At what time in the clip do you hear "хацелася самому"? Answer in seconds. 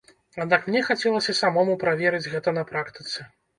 0.87-1.77